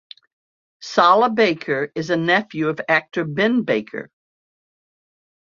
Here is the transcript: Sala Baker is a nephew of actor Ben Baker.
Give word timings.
Sala 0.81 1.29
Baker 1.29 1.91
is 1.93 2.09
a 2.09 2.17
nephew 2.17 2.69
of 2.69 2.81
actor 2.89 3.23
Ben 3.23 3.61
Baker. 3.61 4.09